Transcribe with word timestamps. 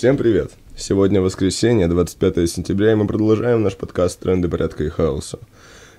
Всем 0.00 0.16
привет! 0.16 0.52
Сегодня 0.78 1.20
воскресенье, 1.20 1.86
25 1.86 2.48
сентября, 2.48 2.92
и 2.92 2.94
мы 2.94 3.06
продолжаем 3.06 3.62
наш 3.62 3.76
подкаст 3.76 4.18
«Тренды 4.18 4.48
порядка 4.48 4.82
и 4.84 4.88
хаоса». 4.88 5.38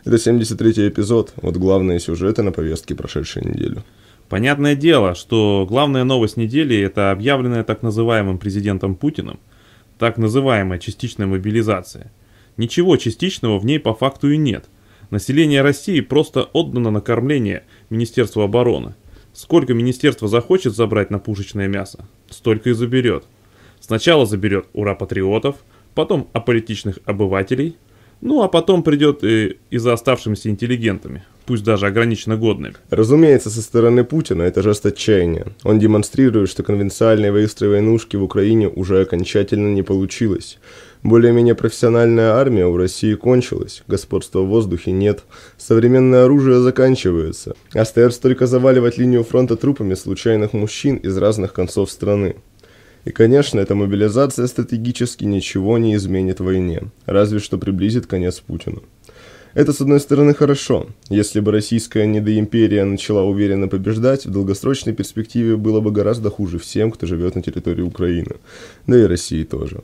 Это 0.03 0.15
73-й 0.15 0.89
эпизод, 0.89 1.33
вот 1.35 1.57
главные 1.57 1.99
сюжеты 1.99 2.41
на 2.41 2.51
повестке 2.51 2.95
прошедшей 2.95 3.45
неделю. 3.45 3.83
Понятное 4.27 4.73
дело, 4.73 5.13
что 5.13 5.67
главная 5.69 6.03
новость 6.03 6.35
недели– 6.35 6.75
это 6.81 7.11
объявленная 7.11 7.63
так 7.63 7.83
называемым 7.83 8.39
президентом 8.39 8.95
Путиным 8.95 9.39
так 9.99 10.17
называемая 10.17 10.79
частичная 10.79 11.27
мобилизация. 11.27 12.11
Ничего 12.57 12.97
частичного 12.97 13.59
в 13.59 13.67
ней 13.67 13.79
по 13.79 13.93
факту 13.93 14.31
и 14.31 14.37
нет. 14.37 14.65
Население 15.11 15.61
России 15.61 15.99
просто 15.99 16.41
отдано 16.53 16.89
на 16.89 17.01
кормление 17.01 17.65
Министерству 17.91 18.41
обороны. 18.41 18.95
Сколько 19.31 19.75
министерство 19.75 20.27
захочет 20.27 20.75
забрать 20.75 21.11
на 21.11 21.19
пушечное 21.19 21.67
мясо, 21.67 22.07
столько 22.31 22.71
и 22.71 22.73
заберет. 22.73 23.25
Сначала 23.91 24.25
заберет 24.25 24.67
ура 24.71 24.95
патриотов, 24.95 25.57
потом 25.95 26.29
аполитичных 26.31 26.99
обывателей, 27.03 27.75
ну 28.21 28.41
а 28.41 28.47
потом 28.47 28.83
придет 28.83 29.21
и, 29.21 29.57
и 29.69 29.77
за 29.79 29.91
оставшимися 29.91 30.47
интеллигентами, 30.47 31.25
пусть 31.45 31.65
даже 31.65 31.87
ограниченно 31.87 32.37
годными. 32.37 32.75
Разумеется, 32.89 33.49
со 33.49 33.61
стороны 33.61 34.05
Путина 34.05 34.43
это 34.43 34.61
жест 34.61 34.85
отчаяния. 34.85 35.47
Он 35.65 35.77
демонстрирует, 35.77 36.49
что 36.49 36.63
конвенциальной 36.63 37.33
быстрой 37.33 37.71
войнушки 37.71 38.15
в 38.15 38.23
Украине 38.23 38.69
уже 38.69 39.01
окончательно 39.01 39.73
не 39.73 39.83
получилось. 39.83 40.57
Более-менее 41.03 41.55
профессиональная 41.55 42.35
армия 42.35 42.67
у 42.67 42.77
России 42.77 43.15
кончилась, 43.15 43.83
господства 43.87 44.39
в 44.39 44.47
воздухе 44.47 44.93
нет, 44.93 45.25
современное 45.57 46.23
оружие 46.23 46.61
заканчивается. 46.61 47.55
Остается 47.73 48.21
только 48.21 48.47
заваливать 48.47 48.97
линию 48.97 49.25
фронта 49.25 49.57
трупами 49.57 49.95
случайных 49.95 50.53
мужчин 50.53 50.95
из 50.95 51.17
разных 51.17 51.51
концов 51.51 51.91
страны. 51.91 52.35
И, 53.05 53.11
конечно, 53.11 53.59
эта 53.59 53.73
мобилизация 53.73 54.47
стратегически 54.47 55.23
ничего 55.23 55.77
не 55.77 55.95
изменит 55.95 56.39
в 56.39 56.45
войне, 56.45 56.83
разве 57.05 57.39
что 57.39 57.57
приблизит 57.57 58.05
конец 58.05 58.39
Путину. 58.39 58.83
Это, 59.53 59.73
с 59.73 59.81
одной 59.81 59.99
стороны, 59.99 60.33
хорошо. 60.33 60.87
Если 61.09 61.41
бы 61.41 61.51
российская 61.51 62.07
недоимперия 62.07 62.85
начала 62.85 63.23
уверенно 63.23 63.67
побеждать, 63.67 64.25
в 64.25 64.31
долгосрочной 64.31 64.93
перспективе 64.93 65.57
было 65.57 65.81
бы 65.81 65.91
гораздо 65.91 66.29
хуже 66.29 66.57
всем, 66.57 66.91
кто 66.91 67.05
живет 67.05 67.35
на 67.35 67.41
территории 67.41 67.81
Украины. 67.81 68.35
Да 68.87 68.97
и 68.97 69.03
России 69.03 69.43
тоже. 69.43 69.81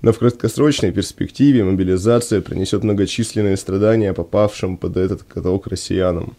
Но 0.00 0.12
в 0.12 0.18
краткосрочной 0.18 0.92
перспективе 0.92 1.62
мобилизация 1.62 2.40
принесет 2.40 2.84
многочисленные 2.84 3.56
страдания 3.56 4.14
попавшим 4.14 4.78
под 4.78 4.96
этот 4.96 5.24
каток 5.24 5.66
россиянам. 5.66 6.34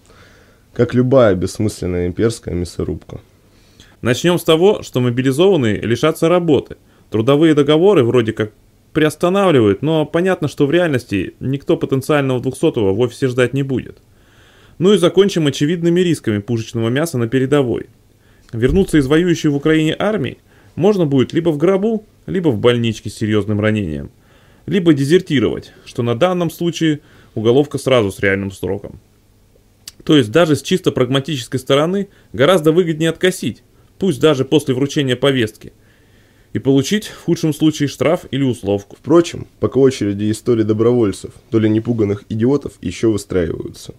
Как 0.73 0.95
любая 0.95 1.35
бессмысленная 1.35 2.07
имперская 2.07 2.55
мясорубка. 2.55 3.21
Начнем 4.03 4.37
с 4.37 4.43
того, 4.43 4.83
что 4.83 4.99
мобилизованные 4.99 5.79
лишатся 5.79 6.27
работы. 6.27 6.75
Трудовые 7.09 7.53
договоры 7.53 8.03
вроде 8.03 8.33
как 8.33 8.51
приостанавливают, 8.91 9.81
но 9.81 10.05
понятно, 10.05 10.49
что 10.49 10.67
в 10.67 10.71
реальности 10.71 11.35
никто 11.39 11.77
потенциального 11.77 12.41
200-го 12.41 12.93
в 12.93 12.99
офисе 12.99 13.29
ждать 13.29 13.53
не 13.53 13.63
будет. 13.63 13.99
Ну 14.77 14.91
и 14.93 14.97
закончим 14.97 15.47
очевидными 15.47 16.01
рисками 16.01 16.39
пушечного 16.39 16.89
мяса 16.89 17.17
на 17.17 17.29
передовой. 17.29 17.87
Вернуться 18.51 18.97
из 18.97 19.07
воюющей 19.07 19.47
в 19.47 19.55
Украине 19.55 19.95
армии 19.97 20.37
можно 20.75 21.05
будет 21.05 21.31
либо 21.31 21.51
в 21.51 21.57
гробу, 21.57 22.05
либо 22.25 22.49
в 22.49 22.59
больничке 22.59 23.09
с 23.09 23.15
серьезным 23.15 23.61
ранением, 23.61 24.11
либо 24.65 24.93
дезертировать, 24.93 25.71
что 25.85 26.03
на 26.03 26.15
данном 26.15 26.51
случае 26.51 26.99
уголовка 27.35 27.77
сразу 27.77 28.11
с 28.11 28.19
реальным 28.19 28.51
сроком. 28.51 28.99
То 30.03 30.17
есть 30.17 30.29
даже 30.29 30.57
с 30.57 30.61
чисто 30.61 30.91
прагматической 30.91 31.57
стороны 31.57 32.09
гораздо 32.33 32.73
выгоднее 32.73 33.09
откосить, 33.09 33.63
пусть 34.03 34.19
даже 34.19 34.43
после 34.43 34.75
вручения 34.75 35.15
повестки, 35.15 35.71
и 36.51 36.59
получить 36.59 37.05
в 37.05 37.23
худшем 37.23 37.53
случае 37.53 37.87
штраф 37.87 38.25
или 38.31 38.43
условку. 38.43 38.97
Впрочем, 38.99 39.47
пока 39.61 39.79
очереди 39.79 40.29
истории 40.29 40.63
добровольцев, 40.63 41.31
то 41.49 41.57
ли 41.57 41.69
непуганных 41.69 42.25
идиотов, 42.27 42.73
еще 42.81 43.07
выстраиваются. 43.07 43.93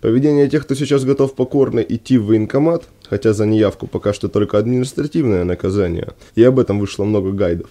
Поведение 0.00 0.48
тех, 0.48 0.64
кто 0.64 0.74
сейчас 0.74 1.04
готов 1.04 1.36
покорно 1.36 1.78
идти 1.78 2.18
в 2.18 2.26
военкомат, 2.26 2.88
хотя 3.08 3.32
за 3.32 3.46
неявку 3.46 3.86
пока 3.86 4.12
что 4.12 4.26
только 4.26 4.58
административное 4.58 5.44
наказание, 5.44 6.14
и 6.34 6.42
об 6.42 6.58
этом 6.58 6.80
вышло 6.80 7.04
много 7.04 7.30
гайдов, 7.30 7.70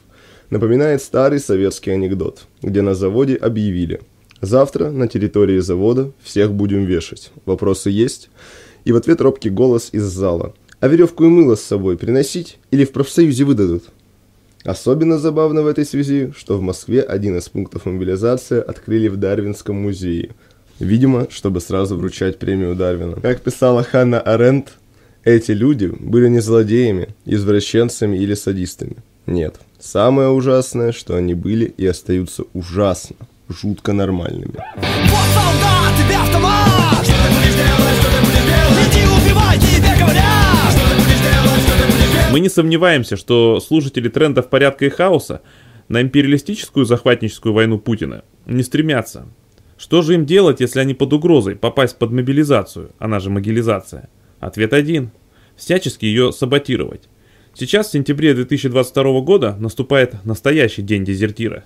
напоминает 0.52 1.02
старый 1.02 1.42
советский 1.42 1.92
анекдот, 1.92 2.48
где 2.62 2.82
на 2.82 2.96
заводе 2.96 3.36
объявили 3.36 4.00
«Завтра 4.40 4.90
на 4.90 5.10
территории 5.10 5.60
завода 5.60 6.14
всех 6.24 6.54
будем 6.54 6.86
вешать. 6.86 7.34
Вопросы 7.46 7.90
есть?» 7.90 8.30
И 8.86 8.94
в 8.94 8.96
ответ 8.96 9.20
робкий 9.20 9.50
голос 9.50 9.90
из 9.92 10.04
зала– 10.04 10.54
а 10.84 10.90
веревку 10.90 11.24
и 11.24 11.30
мыло 11.30 11.56
с 11.56 11.62
собой 11.62 11.98
приносить 11.98 12.58
или 12.70 12.84
в 12.84 12.92
профсоюзе 12.92 13.46
выдадут? 13.46 13.86
Особенно 14.66 15.18
забавно 15.18 15.62
в 15.62 15.68
этой 15.68 15.86
связи, 15.86 16.34
что 16.38 16.58
в 16.58 16.62
Москве 16.62 17.02
один 17.02 17.38
из 17.38 17.48
пунктов 17.48 17.86
мобилизации 17.86 18.60
открыли 18.60 19.08
в 19.08 19.16
Дарвинском 19.16 19.78
музее. 19.82 20.32
Видимо, 20.80 21.28
чтобы 21.30 21.62
сразу 21.62 21.96
вручать 21.96 22.38
премию 22.38 22.76
Дарвина. 22.76 23.16
Как 23.22 23.40
писала 23.40 23.82
Ханна 23.82 24.20
Аренд, 24.20 24.74
эти 25.24 25.52
люди 25.52 25.86
были 25.86 26.28
не 26.28 26.42
злодеями, 26.42 27.16
извращенцами 27.24 28.18
или 28.18 28.34
садистами. 28.34 28.98
Нет, 29.26 29.56
самое 29.80 30.32
ужасное, 30.32 30.92
что 30.92 31.16
они 31.16 31.34
были 31.34 31.74
и 31.78 31.86
остаются 31.86 32.44
ужасно, 32.52 33.16
жутко 33.48 33.94
нормальными. 33.94 34.58
Вот 34.76 35.28
солдат, 35.34 36.13
Мы 42.34 42.40
не 42.40 42.50
сомневаемся, 42.50 43.16
что 43.16 43.60
служители 43.60 44.10
трендов 44.10 44.50
порядка 44.50 44.86
и 44.86 44.90
хаоса 44.90 45.44
на 45.88 46.02
империалистическую 46.02 46.84
захватническую 46.84 47.54
войну 47.54 47.78
Путина 47.78 48.24
не 48.48 48.64
стремятся. 48.64 49.28
Что 49.78 50.02
же 50.02 50.16
им 50.16 50.26
делать, 50.26 50.60
если 50.60 50.80
они 50.80 50.96
под 50.96 51.14
угрозой 51.14 51.56
попасть 51.56 52.00
под 52.00 52.10
мобилизацию, 52.10 52.90
она 52.98 53.20
же 53.20 53.30
могилизация? 53.30 54.10
Ответ 54.40 54.74
один. 54.74 55.12
Всячески 55.56 56.06
ее 56.06 56.32
саботировать. 56.32 57.04
Сейчас, 57.54 57.90
в 57.90 57.92
сентябре 57.92 58.34
2022 58.34 59.22
года, 59.22 59.56
наступает 59.60 60.26
настоящий 60.26 60.82
день 60.82 61.06
дезертира. 61.06 61.64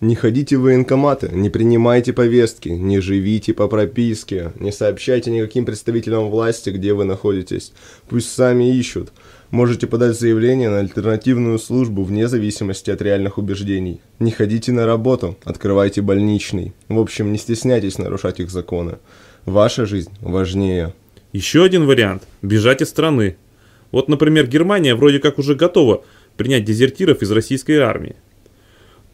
Не 0.00 0.16
ходите 0.16 0.56
в 0.56 0.62
военкоматы, 0.62 1.30
не 1.32 1.50
принимайте 1.50 2.12
повестки, 2.12 2.68
не 2.68 3.00
живите 3.00 3.54
по 3.54 3.68
прописке, 3.68 4.52
не 4.58 4.72
сообщайте 4.72 5.30
никаким 5.30 5.64
представителям 5.64 6.30
власти, 6.30 6.70
где 6.70 6.92
вы 6.92 7.04
находитесь. 7.04 7.72
Пусть 8.08 8.32
сами 8.32 8.76
ищут. 8.76 9.12
Можете 9.50 9.86
подать 9.86 10.18
заявление 10.18 10.68
на 10.68 10.80
альтернативную 10.80 11.60
службу 11.60 12.02
вне 12.02 12.26
зависимости 12.26 12.90
от 12.90 13.00
реальных 13.02 13.38
убеждений. 13.38 14.00
Не 14.18 14.32
ходите 14.32 14.72
на 14.72 14.84
работу, 14.84 15.38
открывайте 15.44 16.02
больничный. 16.02 16.72
В 16.88 16.98
общем, 16.98 17.30
не 17.30 17.38
стесняйтесь 17.38 17.98
нарушать 17.98 18.40
их 18.40 18.50
законы. 18.50 18.98
Ваша 19.46 19.86
жизнь 19.86 20.10
важнее. 20.20 20.92
Еще 21.32 21.62
один 21.64 21.86
вариант– 21.86 22.24
бежать 22.42 22.82
из 22.82 22.88
страны. 22.88 23.36
Вот, 23.92 24.08
например, 24.08 24.48
Германия 24.48 24.96
вроде 24.96 25.20
как 25.20 25.38
уже 25.38 25.54
готова 25.54 26.02
принять 26.36 26.64
дезертиров 26.64 27.22
из 27.22 27.30
российской 27.30 27.78
армии. 27.78 28.16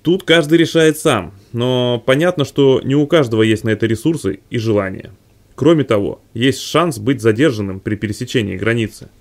Тут 0.03 0.22
каждый 0.22 0.59
решает 0.59 0.99
сам, 0.99 1.34
но 1.53 2.03
понятно, 2.05 2.44
что 2.44 2.81
не 2.83 2.94
у 2.94 3.06
каждого 3.06 3.43
есть 3.43 3.65
на 3.65 3.71
это 3.71 3.87
ресурсы 3.87 4.41
и 4.50 4.59
желание. 4.59 5.11
Кроме 5.55 5.84
того, 5.84 6.21
есть 6.33 6.61
шанс 6.61 6.99
быть 6.99 7.21
задержанным 7.21 7.81
при 7.81 7.97
пересечении 7.97 8.56
границы– 8.56 9.09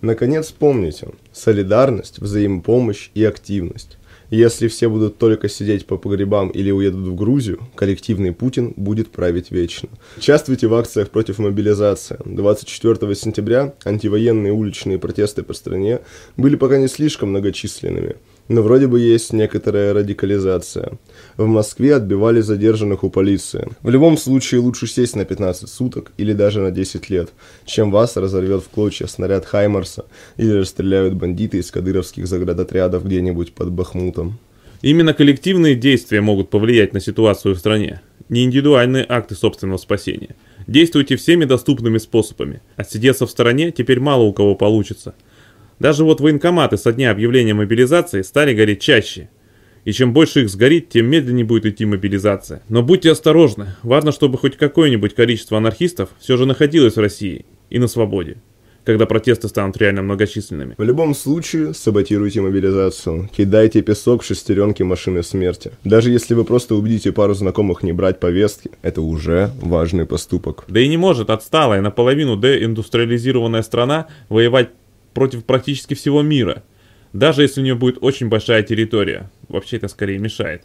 Наконец 0.00 0.50
помните, 0.50 1.08
солидарность, 1.30 2.20
взаимопомощь 2.20 3.10
и 3.14 3.22
активность. 3.24 3.98
Если 4.30 4.68
все 4.68 4.88
будут 4.88 5.18
только 5.18 5.48
сидеть 5.48 5.86
по 5.86 5.98
погребам 5.98 6.48
или 6.50 6.70
уедут 6.70 7.06
в 7.06 7.14
Грузию, 7.16 7.60
коллективный 7.74 8.32
Путин 8.32 8.72
будет 8.76 9.10
править 9.10 9.50
вечно. 9.50 9.90
Участвуйте 10.16 10.68
в 10.68 10.74
акциях 10.74 11.10
против 11.10 11.38
мобилизации. 11.38 12.16
24 12.24 13.14
сентября 13.14 13.74
антивоенные 13.84 14.52
уличные 14.52 14.98
протесты 14.98 15.42
по 15.42 15.52
стране 15.52 16.00
были 16.36 16.56
пока 16.56 16.78
не 16.78 16.88
слишком 16.88 17.30
многочисленными– 17.30 18.16
но 18.50 18.62
вроде 18.62 18.88
бы 18.88 18.98
есть 18.98 19.32
некоторая 19.32 19.94
радикализация. 19.94 20.98
В 21.36 21.46
Москве 21.46 21.94
отбивали 21.94 22.40
задержанных 22.40 23.04
у 23.04 23.08
полиции. 23.08 23.68
В 23.80 23.90
любом 23.90 24.16
случае 24.16 24.60
лучше 24.60 24.88
сесть 24.88 25.14
на 25.14 25.24
15 25.24 25.68
суток 25.68 26.10
или 26.16 26.32
даже 26.32 26.60
на 26.60 26.72
10 26.72 27.08
лет, 27.10 27.30
чем 27.64 27.92
вас 27.92 28.16
разорвет 28.16 28.64
в 28.64 28.68
клочья 28.68 29.06
снаряд 29.06 29.46
Хаймарса 29.46 30.04
или 30.36 30.50
расстреляют 30.50 31.14
бандиты 31.14 31.58
из 31.58 31.70
кадыровских 31.70 32.26
заградотрядов 32.26 33.04
где-нибудь 33.04 33.52
под 33.52 33.70
Бахмутом. 33.70 34.40
Именно 34.82 35.14
коллективные 35.14 35.76
действия 35.76 36.20
могут 36.20 36.50
повлиять 36.50 36.92
на 36.92 36.98
ситуацию 36.98 37.54
в 37.54 37.58
стране, 37.58 38.00
не 38.28 38.42
индивидуальные 38.42 39.06
акты 39.08 39.36
собственного 39.36 39.78
спасения. 39.78 40.34
Действуйте 40.66 41.14
всеми 41.14 41.44
доступными 41.44 41.98
способами. 41.98 42.62
Отсидеться 42.74 43.26
в 43.26 43.30
стороне 43.30 43.70
теперь 43.70 44.00
мало 44.00 44.24
у 44.24 44.32
кого 44.32 44.56
получится– 44.56 45.14
даже 45.80 46.04
вот 46.04 46.20
военкоматы 46.20 46.76
со 46.76 46.92
дня 46.92 47.10
объявления 47.10 47.54
мобилизации 47.54 48.22
стали 48.22 48.54
гореть 48.54 48.80
чаще. 48.80 49.30
И 49.86 49.92
чем 49.92 50.12
больше 50.12 50.42
их 50.42 50.50
сгорит, 50.50 50.90
тем 50.90 51.06
медленнее 51.06 51.46
будет 51.46 51.64
идти 51.64 51.86
мобилизация. 51.86 52.62
Но 52.68 52.82
будьте 52.82 53.10
осторожны. 53.10 53.74
Важно, 53.82 54.12
чтобы 54.12 54.36
хоть 54.36 54.58
какое-нибудь 54.58 55.14
количество 55.14 55.56
анархистов 55.56 56.10
все 56.20 56.36
же 56.36 56.44
находилось 56.44 56.96
в 56.96 57.00
России 57.00 57.46
и 57.70 57.78
на 57.78 57.88
свободе. 57.88 58.36
когда 58.84 59.06
протесты 59.06 59.48
станут 59.48 59.76
реально 59.76 60.02
многочисленными. 60.02 60.74
В 60.78 60.82
любом 60.82 61.14
случае, 61.14 61.74
саботируйте 61.74 62.40
мобилизацию. 62.40 63.28
Кидайте 63.36 63.82
песок 63.82 64.22
в 64.22 64.26
шестеренки 64.26 64.82
машины 64.82 65.22
смерти. 65.22 65.72
Даже 65.84 66.10
если 66.10 66.34
вы 66.34 66.44
просто 66.44 66.74
убедите 66.74 67.12
пару 67.12 67.34
знакомых 67.34 67.82
не 67.82 67.92
брать 67.92 68.20
повестки, 68.20 68.70
это 68.82 69.02
уже 69.02 69.50
важный 69.60 70.06
поступок. 70.06 70.64
Да 70.68 70.80
и 70.80 70.88
не 70.88 70.96
может 70.96 71.30
отсталая, 71.30 71.80
наполовину 71.80 72.36
деиндустриализированная 72.36 73.62
страна 73.62 74.08
воевать 74.28 74.70
против 75.14 75.44
практически 75.44 75.94
всего 75.94 76.22
мира. 76.22 76.62
Даже 77.12 77.42
если 77.42 77.60
у 77.60 77.64
нее 77.64 77.74
будет 77.74 77.98
очень 78.00 78.28
большая 78.28 78.62
территория. 78.62 79.30
Вообще 79.48 79.76
это 79.76 79.88
скорее 79.88 80.18
мешает. 80.18 80.64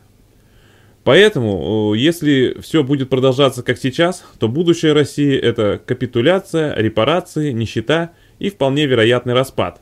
Поэтому, 1.03 1.94
э, 1.94 1.97
если 2.00 2.57
все 2.62 2.83
будет 2.83 3.09
продолжаться 3.09 3.62
как 3.62 3.77
сейчас, 3.77 4.25
то 4.39 4.47
будущее 4.47 4.94
России 4.94 5.38
это 5.38 5.80
капитуляция, 5.86 6.75
репарации, 6.75 7.51
нищета 7.51 8.13
и 8.39 8.50
вполне 8.50 8.88
вероятный 8.88 9.33
распад. 9.33 9.81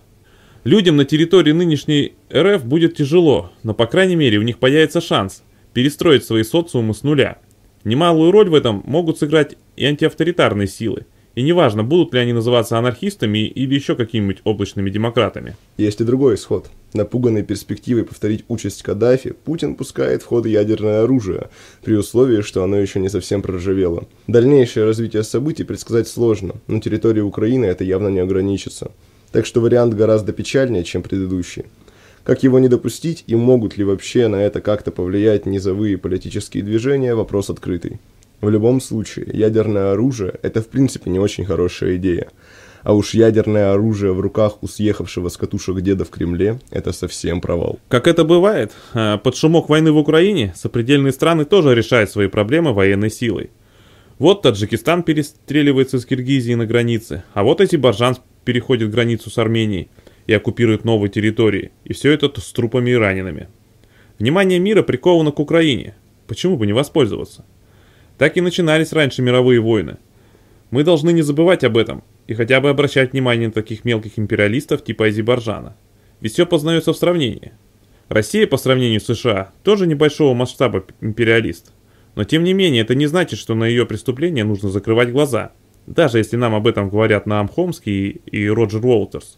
Людям 0.65 0.97
на 0.97 1.05
территории 1.05 1.51
нынешней 1.51 2.13
РФ 2.33 2.65
будет 2.65 2.95
тяжело, 2.95 3.51
но 3.63 3.73
по 3.73 3.85
крайней 3.85 4.15
мере 4.15 4.37
у 4.37 4.41
них 4.41 4.59
появится 4.59 5.01
шанс 5.01 5.43
перестроить 5.73 6.25
свои 6.25 6.43
социумы 6.43 6.93
с 6.93 7.03
нуля. 7.03 7.37
Немалую 7.83 8.31
роль 8.31 8.49
в 8.49 8.53
этом 8.53 8.81
могут 8.85 9.17
сыграть 9.17 9.55
и 9.75 9.85
антиавторитарные 9.85 10.67
силы. 10.67 11.05
И 11.35 11.41
неважно, 11.41 11.83
будут 11.83 12.13
ли 12.13 12.19
они 12.19 12.31
называться 12.31 12.77
анархистами 12.77 13.39
или 13.39 13.73
еще 13.73 13.95
какими-нибудь 13.95 14.41
облачными 14.43 14.91
демократами. 14.91 15.55
Есть 15.77 15.99
и 15.99 16.03
другой 16.03 16.35
исход. 16.35 16.69
Напуганный 16.93 17.41
перспективой 17.41 18.03
повторить 18.03 18.45
участь 18.49 18.83
Каддафи, 18.83 19.33
Путин 19.43 19.73
пускает 19.73 20.21
в 20.21 20.27
ход 20.27 20.45
ядерное 20.45 21.03
оружие, 21.03 21.49
при 21.83 21.95
условии, 21.95 22.41
что 22.41 22.63
оно 22.63 22.77
еще 22.77 22.99
не 22.99 23.09
совсем 23.09 23.41
проржавело. 23.41 24.07
Дальнейшее 24.27 24.85
развитие 24.85 25.23
событий 25.23 25.63
предсказать 25.63 26.07
сложно, 26.07 26.53
но 26.67 26.79
территория 26.79 27.23
Украины 27.23 27.65
это 27.65 27.83
явно 27.83 28.09
не 28.09 28.19
ограничится. 28.19 28.91
Так 29.31 29.47
что 29.47 29.59
вариант 29.59 29.95
гораздо 29.95 30.33
печальнее, 30.33 30.83
чем 30.83 31.01
предыдущий. 31.01 31.65
Как 32.23 32.43
его 32.43 32.59
не 32.59 32.69
допустить 32.69 33.23
и 33.25 33.35
могут 33.35 33.75
ли 33.75 33.83
вообще 33.83 34.27
на 34.27 34.35
это 34.35 34.61
как-то 34.61 34.91
повлиять 34.91 35.47
низовые 35.47 35.97
политические 35.97 36.63
движения– 36.63 37.15
вопрос 37.15 37.49
открытый. 37.49 37.99
В 38.43 38.49
любом 38.49 38.81
случае, 38.81 39.27
ядерное 39.31 39.93
оружие– 39.93 40.33
это 40.41 40.61
в 40.61 40.67
принципе 40.67 41.09
не 41.09 41.17
очень 41.17 41.45
хорошая 41.45 41.95
идея. 41.95 42.27
А 42.81 42.93
уж 42.93 43.13
ядерное 43.13 43.71
оружие 43.71 44.11
в 44.11 44.19
руках 44.19 44.61
у 44.61 44.67
съехавшего 44.67 45.29
с 45.29 45.37
катушек 45.37 45.79
деда 45.79 46.03
в 46.03 46.09
Кремле– 46.09 46.59
это 46.69 46.91
совсем 46.91 47.39
провал. 47.39 47.79
Как 47.87 48.05
это 48.05 48.25
бывает, 48.25 48.73
а, 48.93 49.17
под 49.17 49.37
шумок 49.37 49.69
войны 49.69 49.93
в 49.93 49.97
Украине 49.97 50.51
сопредельные 50.57 51.13
страны 51.13 51.45
тоже 51.45 51.73
решают 51.73 52.09
свои 52.09 52.27
проблемы 52.27 52.73
военной 52.73 53.09
силой. 53.09 53.49
Вот 54.19 54.41
Таджикистан 54.41 55.03
перестреливается 55.03 55.97
с 55.97 56.05
Киргизией 56.05 56.55
на 56.55 56.65
границе, 56.65 57.23
а 57.33 57.43
вот 57.43 57.61
Азербайджан 57.61 58.17
переходит 58.43 58.91
границу 58.91 59.29
с 59.29 59.37
Арменией 59.37 59.87
и 60.27 60.33
оккупирует 60.33 60.83
новые 60.83 61.09
территории, 61.09 61.71
и 61.85 61.93
все 61.93 62.11
это 62.11 62.29
с 62.41 62.51
трупами 62.51 62.91
и 62.91 62.95
ранеными. 62.95 63.47
Внимание 64.19 64.59
мира 64.59 64.83
приковано 64.83 65.31
к 65.31 65.39
Украине. 65.39 65.95
Почему 66.27 66.57
бы 66.57 66.65
не 66.65 66.73
воспользоваться? 66.73 67.45
Так 68.17 68.37
и 68.37 68.41
начинались 68.41 68.93
раньше 68.93 69.21
мировые 69.21 69.59
войны. 69.59 69.97
Мы 70.71 70.83
должны 70.83 71.11
не 71.11 71.21
забывать 71.21 71.63
об 71.63 71.77
этом 71.77 72.03
и 72.27 72.33
хотя 72.33 72.61
бы 72.61 72.69
обращать 72.69 73.13
внимание 73.13 73.47
на 73.47 73.53
таких 73.53 73.85
мелких 73.85 74.17
империалистов 74.17 74.83
типа 74.83 75.07
Азербайджана. 75.07 75.75
Ведь 76.21 76.33
все 76.33 76.45
познается 76.45 76.93
в 76.93 76.97
сравнении. 76.97 77.53
Россия 78.09 78.47
по 78.47 78.57
сравнению 78.57 79.01
с 79.01 79.05
США 79.05 79.51
тоже 79.63 79.87
небольшого 79.87 80.33
масштаба 80.33 80.85
империалист. 81.01 81.73
Но 82.15 82.23
тем 82.23 82.43
не 82.43 82.53
менее 82.53 82.83
это 82.83 82.95
не 82.95 83.07
значит, 83.07 83.39
что 83.39 83.55
на 83.55 83.65
ее 83.65 83.85
преступления 83.85 84.43
нужно 84.43 84.69
закрывать 84.69 85.11
глаза. 85.11 85.51
Даже 85.87 86.19
если 86.19 86.37
нам 86.37 86.55
об 86.55 86.67
этом 86.67 86.89
говорят 86.89 87.25
Наам 87.25 87.47
Хомский 87.47 88.21
и 88.25 88.47
Роджер 88.47 88.85
Уолтерс, 88.85 89.37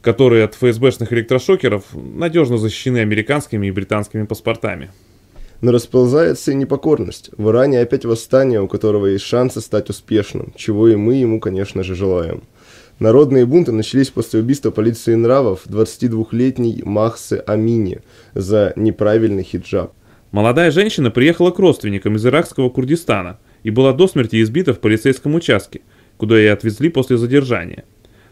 которые 0.00 0.44
от 0.44 0.54
ФСБшных 0.54 1.12
электрошокеров 1.12 1.84
надежно 1.94 2.58
защищены 2.58 2.98
американскими 2.98 3.66
и 3.66 3.70
британскими 3.70 4.24
паспортами. 4.24 4.90
Но 5.60 5.72
расползается 5.72 6.52
и 6.52 6.54
непокорность. 6.54 7.30
В 7.36 7.48
Иране 7.50 7.80
опять 7.80 8.04
восстание, 8.04 8.60
у 8.60 8.68
которого 8.68 9.06
есть 9.06 9.24
шансы 9.24 9.60
стать 9.60 9.90
успешным, 9.90 10.52
чего 10.56 10.88
и 10.88 10.96
мы 10.96 11.14
ему, 11.14 11.40
конечно 11.40 11.82
же, 11.82 11.94
желаем. 11.94 12.42
Народные 12.98 13.44
бунты 13.44 13.72
начались 13.72 14.08
после 14.08 14.40
убийства 14.40 14.70
полиции 14.70 15.14
нравов 15.14 15.62
22-летней 15.66 16.82
Махсы 16.84 17.42
Амини 17.46 18.00
за 18.34 18.72
неправильный 18.76 19.42
хиджаб. 19.42 19.92
Молодая 20.32 20.70
женщина 20.70 21.10
приехала 21.10 21.50
к 21.50 21.58
родственникам 21.58 22.16
из 22.16 22.26
иракского 22.26 22.70
Курдистана 22.70 23.38
и 23.62 23.70
была 23.70 23.92
до 23.92 24.08
смерти 24.08 24.42
избита 24.42 24.74
в 24.74 24.80
полицейском 24.80 25.34
участке, 25.34 25.82
куда 26.16 26.38
ее 26.38 26.52
отвезли 26.52 26.88
после 26.88 27.18
задержания. 27.18 27.84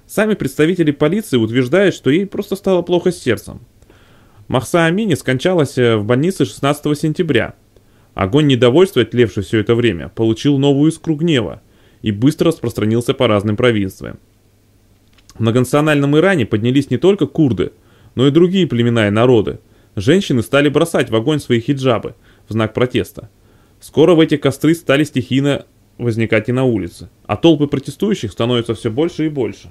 Сами 0.07 0.35
представители 0.35 0.91
полиции 0.91 1.37
утверждают, 1.37 1.95
что 1.95 2.11
ей 2.11 2.27
просто 2.27 2.57
стало 2.57 2.83
плохо 2.83 3.11
с 3.11 3.19
сердцем. 3.19 3.61
Махса 4.49 4.85
Амини 4.85 5.15
скончалась 5.15 5.79
э, 5.79 5.97
в 5.97 6.05
больнице 6.05 6.45
16 6.45 6.99
сентября. 6.99 7.55
Огонь 8.15 8.47
недовольства, 8.47 9.05
тлевший 9.05 9.43
все 9.43 9.61
это 9.61 9.75
время, 9.75 10.11
получил 10.11 10.59
новую 10.59 10.93
искру 10.93 11.17
гнева 11.17 11.63
и 12.03 12.13
быстро 12.13 12.49
распространился 12.49 13.15
по 13.15 13.27
разным 13.27 13.57
провинциям. 13.57 14.19
В 15.35 15.41
многонациональном 15.41 16.17
Иране 16.17 16.47
поднялись 16.47 16.91
не 16.91 16.99
только 16.99 17.27
курды, 17.27 17.73
но 18.15 18.27
и 18.27 18.31
другие 18.31 18.67
племена 18.67 19.09
и 19.09 19.11
народы. 19.11 19.59
Женщины 19.97 20.43
стали 20.43 20.69
бросать 20.69 21.11
в 21.11 21.17
огонь 21.17 21.41
свои 21.41 21.61
хиджабы 21.61 22.15
в 22.47 22.53
знак 22.53 22.75
протеста. 22.75 23.31
Скоро 23.81 24.15
в 24.15 24.21
эти 24.21 24.37
костры 24.37 24.75
стали 24.75 25.05
стихийно 25.05 25.65
возникать 25.99 26.49
и 26.49 26.53
на 26.53 26.65
улице, 26.65 27.09
а 27.27 27.37
толпы 27.37 27.67
протестующих 27.67 28.33
становятся 28.33 28.75
все 28.75 28.91
больше 28.91 29.27
и 29.27 29.29
больше. 29.29 29.71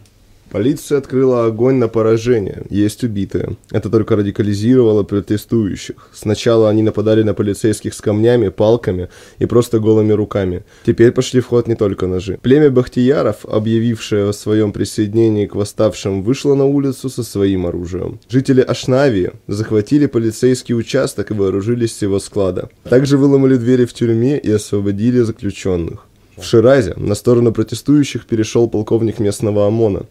Полиция 0.52 1.00
открыла 1.00 1.48
огонь 1.48 1.76
на 1.76 1.88
поражение. 1.88 2.64
Есть 2.70 3.04
убитые. 3.04 3.58
Это 3.72 3.90
только 3.90 4.16
радикализировало 4.16 5.04
протестующих. 5.04 6.10
Сначала 6.14 6.70
они 6.70 6.84
нападали 6.84 7.24
на 7.24 7.34
полицейских 7.34 7.94
с 7.94 8.02
камнями, 8.02 8.50
палками 8.50 9.10
и 9.40 9.46
просто 9.46 9.80
голыми 9.80 10.12
руками. 10.12 10.64
Теперь 10.86 11.12
пошли 11.12 11.42
в 11.42 11.48
ход 11.48 11.68
не 11.68 11.76
только 11.76 12.06
ножи. 12.06 12.38
Племя 12.42 12.70
Бахтияров, 12.70 13.46
объявившее 13.46 14.30
о 14.30 14.34
своем 14.34 14.74
присоединении 14.74 15.48
к 15.48 15.56
восставшим, 15.56 16.22
вышло 16.22 16.54
на 16.54 16.66
улицу 16.66 17.10
со 17.10 17.24
своим 17.24 17.66
оружием. 17.66 18.20
Жители 18.30 18.62
Ашнавии 18.62 19.32
захватили 19.48 20.06
полицейский 20.06 20.76
участок 20.76 21.32
и 21.32 21.34
вооружились 21.34 21.98
с 21.98 22.02
его 22.04 22.20
склада. 22.20 22.70
Также 22.84 23.18
выломали 23.18 23.56
двери 23.56 23.86
в 23.86 23.94
тюрьме 23.94 24.38
и 24.38 24.52
освободили 24.52 25.22
заключенных. 25.22 26.06
В 26.38 26.44
Ширазе 26.44 26.94
на 26.96 27.16
сторону 27.16 27.52
протестующих 27.52 28.26
перешел 28.26 28.68
полковник 28.70 29.20
местного 29.20 29.68
ОМОНа. 29.68 30.06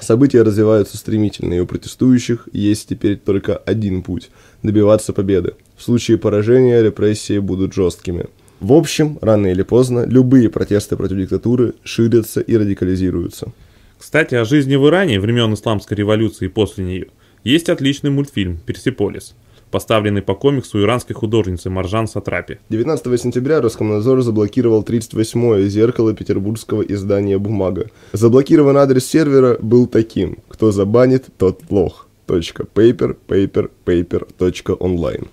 События 0.00 0.42
развиваются 0.42 0.96
стремительно, 0.96 1.54
и 1.54 1.60
у 1.60 1.66
протестующих 1.66 2.48
есть 2.52 2.88
теперь 2.88 3.16
только 3.16 3.56
один 3.56 4.02
путь– 4.02 4.30
добиваться 4.62 5.12
победы. 5.12 5.54
В 5.76 5.82
случае 5.82 6.18
поражения 6.18 6.82
репрессии 6.82 7.38
будут 7.38 7.74
жесткими. 7.74 8.26
В 8.60 8.72
общем, 8.72 9.18
рано 9.22 9.46
или 9.46 9.62
поздно, 9.62 10.04
любые 10.06 10.50
протесты 10.50 10.96
против 10.96 11.16
диктатуры 11.16 11.74
ширятся 11.84 12.40
и 12.40 12.56
радикализируются. 12.56 13.52
Кстати, 13.98 14.34
о 14.34 14.44
жизни 14.44 14.76
в 14.76 14.86
Иране 14.88 15.20
времен 15.20 15.54
Исламской 15.54 15.96
революции 15.96 16.46
и 16.46 16.48
после 16.48 16.84
нее 16.84 17.06
есть 17.44 17.68
отличный 17.68 18.10
мультфильм 18.10 18.58
«Персиполис», 18.64 19.34
поставленный 19.70 20.22
по 20.22 20.34
комиксу 20.34 20.82
иранской 20.82 21.14
художницы 21.14 21.70
Маржан 21.70 22.06
Сатрапи. 22.06 22.58
19 22.68 23.20
сентября 23.20 23.60
Роскомнадзор 23.60 24.22
заблокировал 24.22 24.82
38-е 24.82 25.68
зеркало 25.68 26.14
петербургского 26.14 26.82
издания 26.82 27.38
«Бумага». 27.38 27.90
Заблокирован 28.12 28.76
адрес 28.76 29.06
сервера 29.06 29.58
был 29.60 29.86
таким 29.86 30.38
«Кто 30.48 30.72
забанит, 30.72 31.26
тот 31.38 31.62
лох». 31.70 32.06
.paper, 32.26 33.16
paper, 33.26 33.70
paper, 33.84 34.78
.online. 34.78 35.26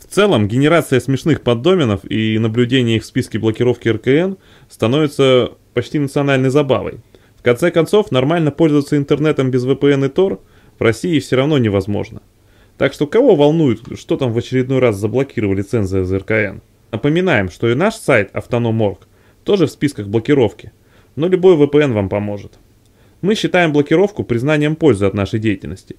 В 0.00 0.12
целом, 0.12 0.48
генерация 0.48 0.98
смешных 0.98 1.40
поддоменов 1.40 2.00
и 2.04 2.36
наблюдение 2.38 2.96
их 2.96 3.04
в 3.04 3.06
списке 3.06 3.38
блокировки 3.38 3.88
РКН 3.88 4.34
становится 4.68 5.52
почти 5.72 6.00
национальной 6.00 6.50
забавой. 6.50 6.98
В 7.36 7.42
конце 7.42 7.70
концов, 7.70 8.10
нормально 8.10 8.50
пользоваться 8.50 8.96
интернетом 8.96 9.50
без 9.50 9.64
VPN 9.64 10.06
и 10.06 10.08
Tor 10.08 10.40
в 10.78 10.82
России 10.82 11.20
все 11.20 11.36
равно 11.36 11.58
невозможно. 11.58 12.22
Так 12.80 12.94
что 12.94 13.06
кого 13.06 13.36
волнует, 13.36 13.80
что 13.98 14.16
там 14.16 14.32
в 14.32 14.38
очередной 14.38 14.78
раз 14.78 14.96
заблокировали 14.96 15.60
цензы 15.60 16.00
из 16.00 16.10
РКН? 16.10 16.60
Напоминаем, 16.90 17.50
что 17.50 17.68
и 17.68 17.74
наш 17.74 17.96
сайт 17.96 18.30
Автономорг 18.34 19.06
тоже 19.44 19.66
в 19.66 19.70
списках 19.70 20.06
блокировки, 20.06 20.72
но 21.14 21.28
любой 21.28 21.56
VPN 21.56 21.92
вам 21.92 22.08
поможет. 22.08 22.58
Мы 23.20 23.34
считаем 23.34 23.74
блокировку 23.74 24.24
признанием 24.24 24.76
пользы 24.76 25.04
от 25.04 25.12
нашей 25.12 25.40
деятельности. 25.40 25.96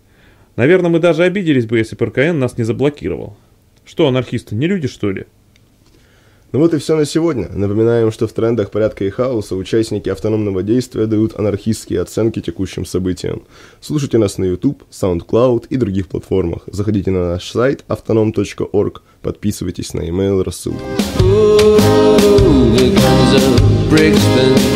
Наверное, 0.56 0.90
мы 0.90 0.98
даже 0.98 1.22
обиделись 1.22 1.68
бы, 1.68 1.78
если 1.78 1.96
бы 1.96 2.08
РКН 2.08 2.40
нас 2.40 2.58
не 2.58 2.64
заблокировал. 2.64 3.38
Что, 3.86 4.08
анархисты, 4.08 4.56
не 4.56 4.66
люди 4.66 4.88
что 4.88 5.12
ли? 5.12 5.28
Ну 6.52 6.60
вот 6.60 6.74
и 6.74 6.78
все 6.80 6.98
на 6.98 7.06
сегодня. 7.06 7.48
Напоминаем, 7.54 8.12
что 8.12 8.28
в 8.28 8.34
трендах 8.34 8.72
порядка 8.72 9.06
и 9.06 9.10
хаоса 9.10 9.56
участники 9.56 10.10
автономного 10.10 10.64
действия 10.64 11.06
дают 11.06 11.40
анархистские 11.40 12.02
оценки 12.02 12.42
текущим 12.42 12.86
событиям. 12.86 13.44
Слушайте 13.80 14.18
нас 14.18 14.38
на 14.38 14.44
YouTube, 14.44 14.84
SoundCloud 14.92 15.68
и 15.70 15.78
других 15.78 16.08
платформах. 16.08 16.64
Заходите 16.68 17.12
на 17.12 17.34
наш 17.34 17.50
сайт 17.50 17.86
autonom.org, 17.88 19.02
подписывайтесь 19.22 19.94
на 19.94 20.02
email 20.02 20.44
рассылку. 20.44 20.82
Brixton. 23.92 24.72